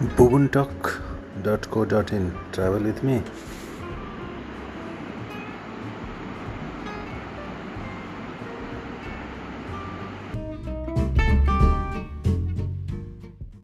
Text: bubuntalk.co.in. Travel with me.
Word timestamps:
bubuntalk.co.in. 0.00 2.38
Travel 2.52 2.82
with 2.82 3.02
me. 3.02 3.22